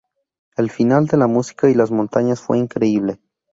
El 0.57 0.71
final 0.71 1.05
de 1.05 1.17
la 1.17 1.27
música 1.27 1.69
y 1.69 1.75
las 1.75 1.91
montañas 1.91 2.41
fue 2.41 2.57
increíble. 2.57 3.19